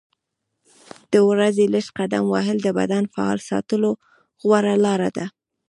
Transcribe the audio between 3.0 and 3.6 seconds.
فعال